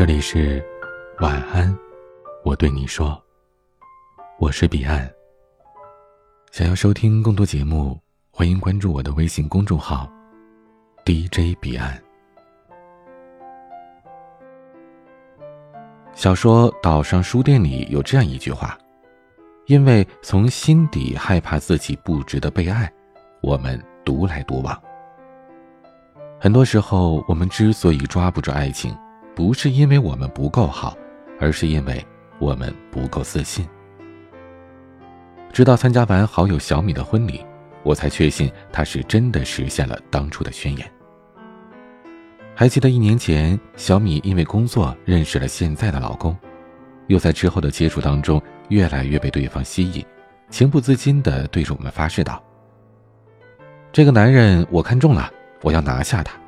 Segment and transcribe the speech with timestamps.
[0.00, 0.64] 这里是
[1.18, 1.78] 晚安，
[2.42, 3.22] 我对你说，
[4.38, 5.06] 我是彼岸。
[6.52, 8.00] 想要收听更多节目，
[8.30, 10.10] 欢迎关注我的微信公众号
[11.04, 12.02] DJ 彼岸。
[16.14, 18.78] 小说《岛上书店》里有这样一句话
[19.68, 22.90] ：“因为从心底害怕自己不值得被爱，
[23.42, 24.82] 我们独来独往。”
[26.40, 28.96] 很多时候，我们之所以抓不住爱情，
[29.40, 30.94] 不是因为我们不够好，
[31.40, 32.06] 而是因为
[32.38, 33.66] 我们不够自信。
[35.50, 37.42] 直到参加完好友小米的婚礼，
[37.82, 40.86] 我才确信她是真的实现了当初的宣言。
[42.54, 46.36] 还记得一年前，小米因为工作认识了现在的老公，
[47.06, 50.04] 又在之后的接触当中越来越被对方吸引，
[50.50, 52.44] 情不自禁地对着我们发誓道
[53.90, 55.32] ：“这个男人我看中了。”
[55.64, 56.38] 我要拿下他。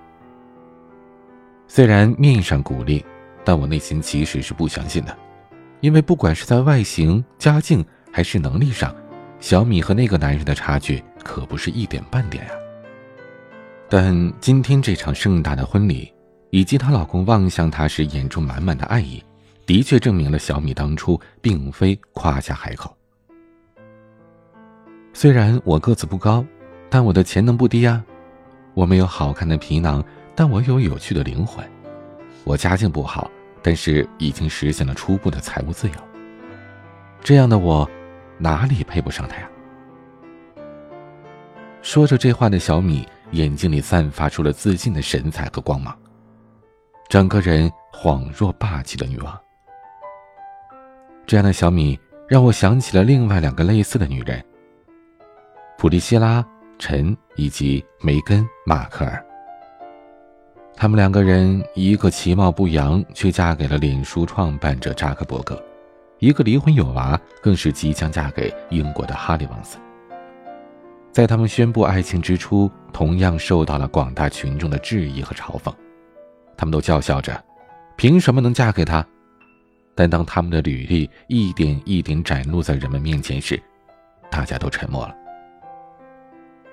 [1.75, 3.03] 虽然面上鼓励，
[3.43, 5.19] 但我内心其实是不相信的，
[5.81, 8.95] 因为不管是在外形、家境还是能力上，
[9.41, 12.53] 小米和那个男人的差距可不是一点半点啊。
[13.89, 16.13] 但今天这场盛大的婚礼，
[16.51, 19.25] 以及她老公望向她时眼中满满的爱意，
[19.65, 22.95] 的确证明了小米当初并非夸下海口。
[25.15, 26.45] 虽然我个子不高，
[26.91, 28.05] 但我的潜能不低啊。
[28.75, 30.05] 我没有好看的皮囊，
[30.35, 31.65] 但我有有趣的灵魂。
[32.45, 33.31] 我家境不好，
[33.63, 35.95] 但是已经实现了初步的财务自由。
[37.21, 37.89] 这样的我，
[38.39, 39.49] 哪里配不上他呀？
[41.83, 45.97] 说着这话的小米眼睛里散发出了自信的神采和光芒，
[47.09, 49.39] 整个人恍若霸气的女王。
[51.27, 54.45] 这样的小米让我想起了另外两个类似的女人——
[55.79, 56.45] 普利希拉。
[56.79, 59.25] 陈以及梅根·马克尔，
[60.77, 65.55] 他们两个人，一个其貌不扬，却嫁给了脸书创办者扎克伯格；
[66.19, 69.79] 一个离婚有娃，更是即将嫁给英国的哈利王子。
[71.13, 75.73] 在他们宣布爱情之初，同样受到了广大群众的质疑和嘲讽，
[76.57, 77.41] 他们都叫嚣着
[77.97, 79.07] ：“凭什么能嫁给他？”
[79.95, 83.63] 但当他们的履历一点一点展露在人们面前时，
[84.31, 85.15] 大家都沉默了。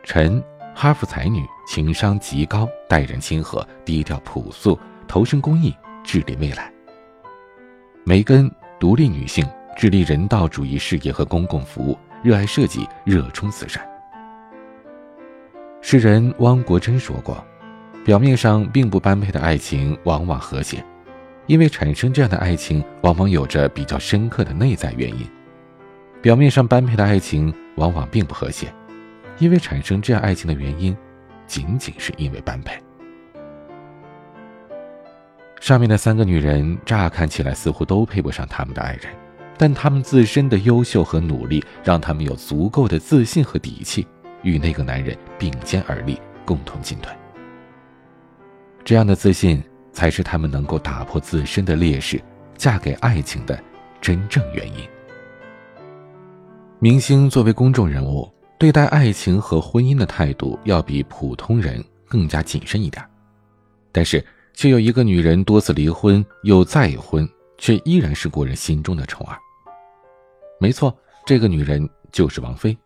[0.03, 0.41] 陈，
[0.81, 4.79] 哈佛才女，情商极高，待人亲和，低调朴素，
[5.09, 5.75] 投身公益，
[6.06, 6.72] 致力未来。
[8.06, 9.45] 梅根，独立女性，
[9.75, 13.85] 致力人道主义事业和公共服务，热爱设计，热衷慈善。
[15.81, 17.44] 诗人汪国真说过
[18.06, 20.81] ：“表面上并不般配的爱情，往往和谐，
[21.45, 25.29] 因为产生这样的爱情，往往有着比较深刻的内在原因。
[26.22, 28.73] 表面上般配的爱情，往往并不和谐。”
[29.39, 30.95] 因为产生这样爱情的原因，
[31.47, 32.77] 仅仅是因为般配。
[35.59, 39.13] 上面的三个女人乍看起来似乎都配不上他们的爱人，
[39.57, 44.05] 但他们自身的优秀和努力，让他们有足够的自信和底气，
[44.41, 47.13] 与那个男人并肩而立，共同进退。
[48.83, 49.61] 这样的自信，
[49.91, 52.21] 才是他们能够打破自身的劣势，
[52.56, 53.61] 嫁给爱情的
[54.01, 54.88] 真正原因。
[56.79, 58.29] 明星作为公众人物。
[58.59, 63.02] 对待爱情和婚姻的态度要比普通人更加谨慎一点，
[63.90, 67.28] 但是却有一个女人多次离婚又再婚，
[67.58, 69.38] 却依然是国人心中的宠儿。
[70.59, 70.94] 没错，
[71.25, 72.78] 这个女人就是王菲。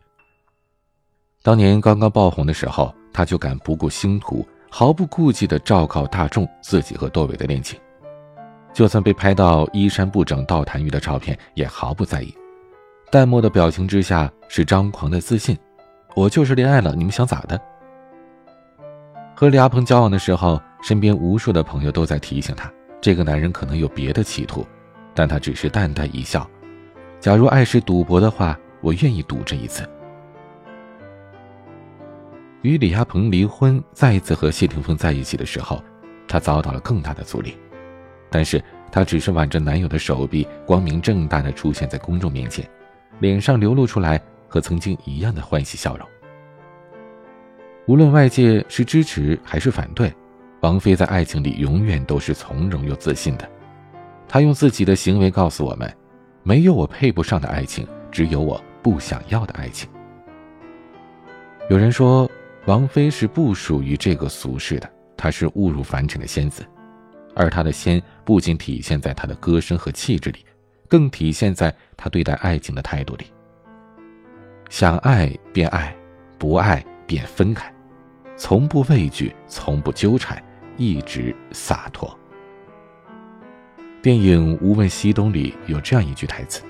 [1.42, 7.80] 当年刚刚爆红的时候，她就敢不顾星途，毫不顾忌地昭告大众自己和窦唯的恋情，
[8.72, 12.32] 就算被拍到衣衫不整倒痰盂的照片，也毫不在意。
[13.14, 15.56] 淡漠的表情之下是张狂的自信，
[16.16, 17.56] 我就是恋爱了，你们想咋的？
[19.36, 22.68] 和李亚鹏交往的时候，身边无数的朋友都在提醒他，
[23.00, 24.66] 这个男人可能有别的企图，
[25.14, 26.44] 但他只是淡淡一笑。
[27.20, 29.88] 假如爱是赌博的话，我愿意赌这一次。
[32.62, 35.80] 与李亚鹏离婚，再一次和谢霆锋在一起的时候，
[36.26, 37.56] 他遭到了更大的阻力，
[38.28, 38.60] 但是
[38.90, 42.68] 他只是挽着男友的手臂，光明正大的出现在公众面前。
[43.24, 46.06] 脸上流露出来和曾经一样的欢喜笑容。
[47.86, 50.12] 无论外界是支持还是反对，
[50.60, 53.50] 王菲在爱情里永远都是从容又自信的。
[54.28, 55.90] 她用自己的行为告诉我们：
[56.42, 59.88] 没有我配不上的爱情，只有我不想要的爱情。
[61.70, 62.30] 有人说，
[62.66, 66.62] 王菲是不属于这个俗世的，她是误入凡尘的仙子，
[67.34, 70.44] 而她的仙不仅体现在她的歌声和气质里。
[70.88, 73.26] 更体现在他对待爱情的态度里。
[74.70, 75.94] 想爱便爱，
[76.38, 77.72] 不爱便分开，
[78.36, 80.42] 从不畏惧，从不纠缠，
[80.76, 82.18] 一直洒脱。
[84.02, 86.62] 电影《无问西东》里有这样一句台词：“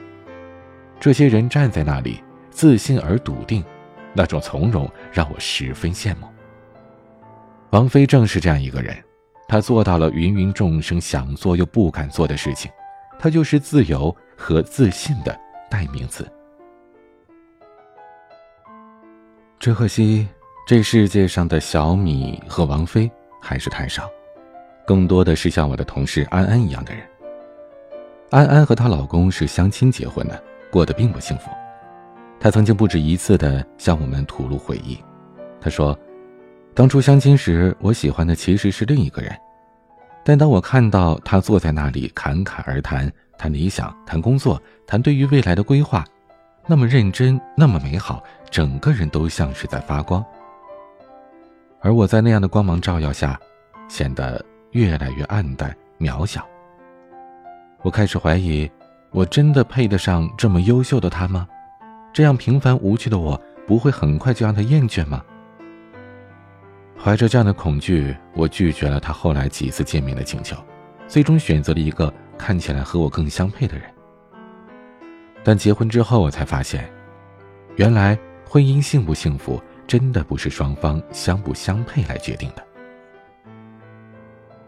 [1.00, 3.64] 这些人站在那里，自信而笃定，
[4.12, 6.28] 那种从容让我十分羡慕。”
[7.70, 8.96] 王菲正是这样一个人，
[9.48, 12.70] 她做到了芸芸众生想做又不敢做的事情，
[13.24, 15.34] 他就是自由和自信的
[15.70, 16.30] 代名词。
[19.58, 20.28] 只可惜，
[20.66, 23.10] 这世界上的小米和王菲
[23.40, 24.10] 还是太少，
[24.86, 27.02] 更多的是像我的同事安安一样的人。
[28.28, 31.48] 安安和她老公是相亲结婚的，过得并不幸福。
[32.38, 34.98] 她曾经不止一次的向我们吐露回忆。
[35.62, 35.98] 她说
[36.76, 39.34] ：“当初相亲时，我喜欢的其实是另一个人，
[40.24, 46.02] 但当我看到他坐在那里侃侃而谈，谈理想，谈工作，谈对于未来的规划，
[46.66, 50.24] 那么认真，那么美好，整个人都像是在发光。
[51.80, 53.38] 而我在那样的光芒照耀下，
[53.86, 56.42] 显得越来越暗淡渺小。”
[57.82, 58.70] 我开始怀疑，
[59.10, 61.46] 我真的配得上这么优秀的他吗？
[62.14, 65.22] 这样平凡无趣的我，不会很快就让他厌倦吗？
[67.04, 70.56] 怀着这样的恐惧，我拒绝了他后来几次见面的请求，
[71.06, 73.84] 最终选择了一个看起来和我更相配的人。
[75.42, 76.90] 但结婚之后，我才发现，
[77.76, 78.18] 原来
[78.48, 82.64] 婚姻幸不幸福，真的不是双方相不相配来决定的。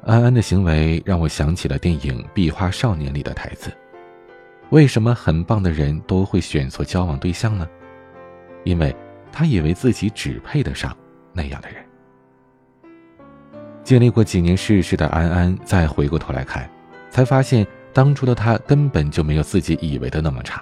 [0.04, 3.72] 安安的行为让我想起了电影《壁花少年》里的台词
[4.68, 7.66] ：“为什么很棒的人都会选错交往对象呢？
[8.62, 8.94] 因为
[9.32, 10.94] 他以为自己只配得上
[11.32, 11.82] 那样的人。”
[13.86, 16.68] 经历过几年世事的安安，再回过头来看，
[17.08, 20.60] 才发现当初的他根本就没有自己以为的那么差，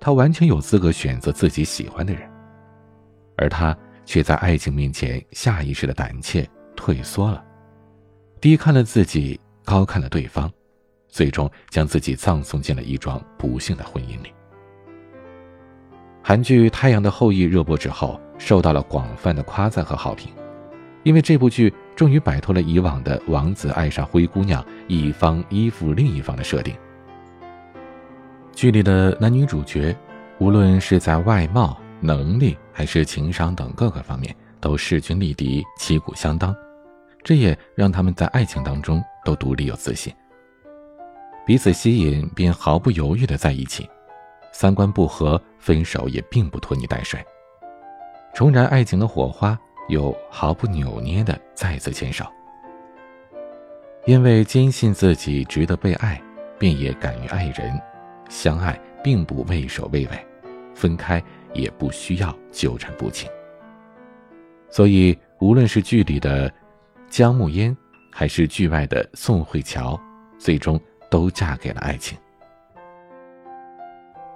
[0.00, 2.28] 他完全有资格选择自己喜欢的人，
[3.36, 6.44] 而他却在爱情面前下意识的胆怯
[6.74, 7.44] 退缩了。
[8.40, 10.50] 低看了自己，高看了对方，
[11.06, 14.32] 最终将自己葬送进了一桩不幸的婚姻里。
[16.24, 20.32] 韩剧《太阳的后裔》热播之后，受到了广泛的夸赞和好评，
[21.04, 26.74] 因为这部剧终于摆脱了以往的王子爱上灰姑娘，一方依附另一方的设定。
[28.52, 29.96] 剧里的男女主角，
[30.38, 36.54] 无论是在外貌、能力还是情商等各个方面，都势均力敌，旗鼓相当。
[37.22, 40.12] 这也让他们在爱情当中都独立有自信，
[41.46, 43.88] 彼此吸引，便毫不犹豫的在一起。
[44.52, 47.18] 三观不合，分手也并不拖泥带水。
[48.34, 49.58] 重燃爱情的火花，
[49.88, 52.24] 又毫不扭捏的再次牵手。
[54.06, 56.20] 因为坚信自己值得被爱，
[56.58, 57.80] 便也敢于爱人。
[58.28, 60.26] 相爱并不畏首畏尾，
[60.74, 61.22] 分开
[61.52, 63.30] 也不需要纠缠不清。
[64.70, 66.52] 所以，无论是剧里的。
[67.10, 67.76] 江木烟，
[68.10, 69.96] 还是剧外的宋慧乔，
[70.36, 72.18] 最终都嫁给了爱情。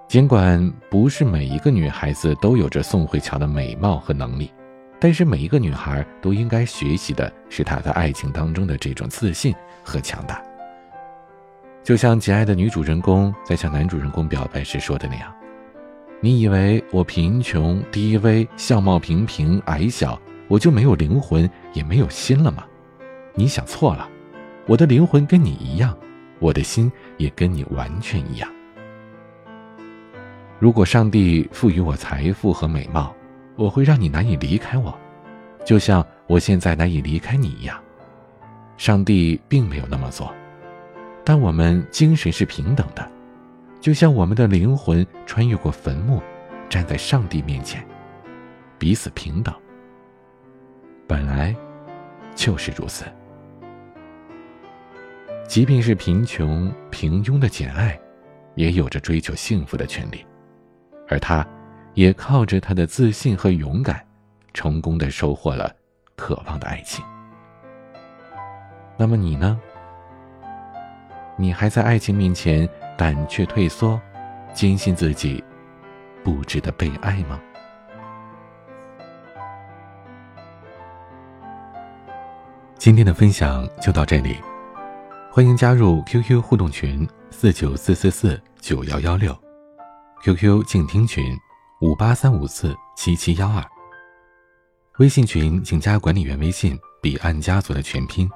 [0.07, 4.53] 尽管不是每一个女孩子都有着宋慧乔的美貌和能力，
[5.01, 9.55] 但是每一个女孩都应该学习的是她在爱情当中的这种自信
[9.85, 10.43] 和强大。
[11.85, 15.33] 就像《简爱》的女主人公在向男主人公表白时说的那样
[16.21, 22.65] ：“你以为我贫穷、低微、相貌平平、矮小，我就没有灵魂，也没有心了吗？”
[23.35, 24.09] 你想错了，
[24.67, 25.97] 我的灵魂跟你一样，
[26.41, 28.51] 我的心也跟你完全一样。
[30.59, 33.15] 如果上帝赋予我财富和美貌，
[33.59, 34.97] 我会让你难以离开我，
[35.65, 37.77] 就像我现在难以离开你一样。
[38.77, 40.33] 上帝并没有那么做，
[41.25, 43.11] 但我们精神是平等的，
[43.81, 46.23] 就像我们的灵魂穿越过坟墓，
[46.69, 47.85] 站在上帝面前，
[48.79, 49.53] 彼此平等。
[51.09, 51.53] 本来
[52.37, 53.05] 就是如此。
[55.49, 57.99] 即便是贫穷平庸的简爱，
[58.55, 60.25] 也有着追求幸福的权利，
[61.09, 61.45] 而她，
[61.99, 64.07] 也靠着他的自信和勇敢，
[64.55, 65.75] 成功的收获了
[66.15, 67.05] 渴望的爱情。
[68.97, 69.59] 那么你呢？
[71.37, 74.01] 你还在爱情面前胆怯退缩，
[74.55, 75.43] 坚信自己
[76.23, 77.41] 不值得被爱吗？
[82.77, 84.37] 今天的分享就到这里。
[85.33, 89.37] 欢迎加入 QQ 互动群四九四四四九幺幺六
[90.23, 91.37] ，QQ 静听群
[91.81, 93.65] 五八三五四七七幺二。
[94.99, 98.29] 微信群请加管理员微信彼岸家族的全拼。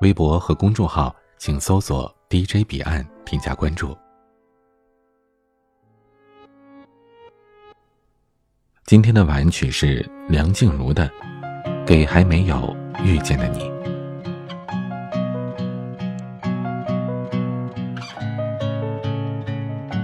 [0.00, 3.98] 微博和公众号请搜索 dj 彼岸添加关注。
[8.84, 11.10] 今天的晚安曲是梁静茹的
[11.84, 13.68] 给还没有遇见的你。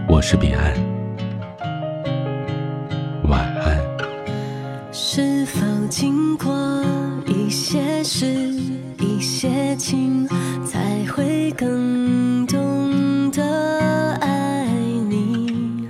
[0.09, 0.96] 我是彼岸。
[5.88, 6.52] 经过
[7.26, 8.26] 一些事
[8.99, 10.26] 一些情
[10.64, 14.66] 才会更懂得爱
[15.09, 15.88] 你。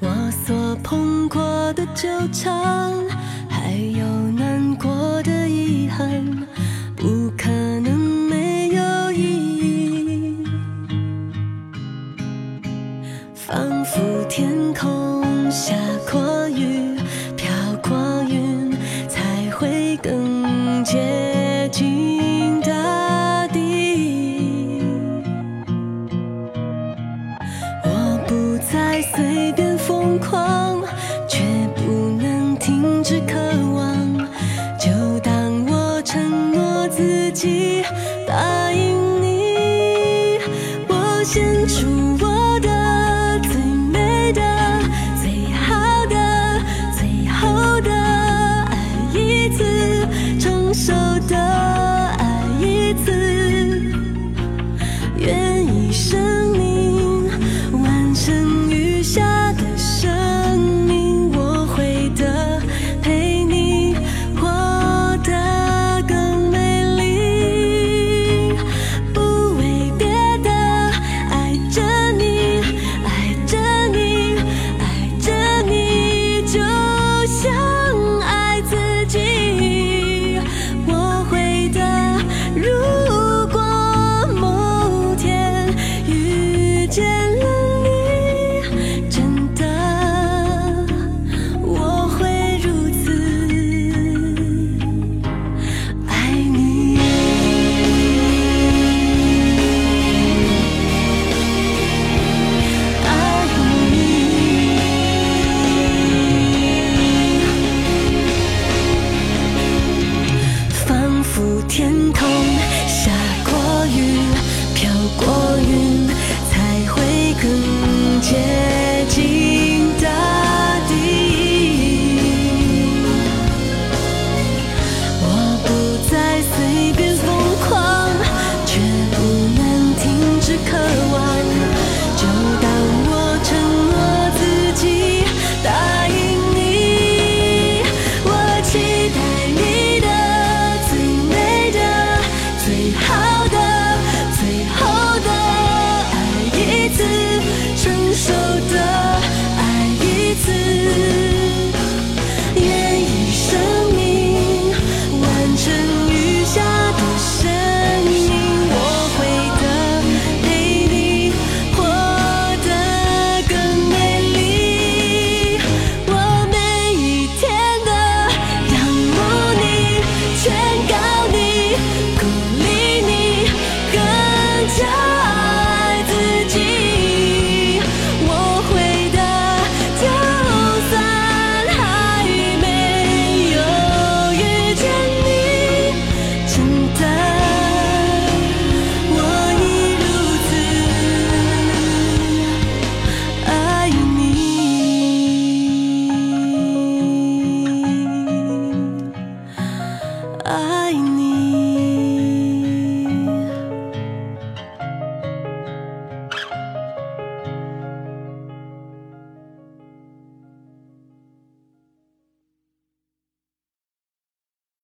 [0.00, 3.03] 我所碰过的旧墙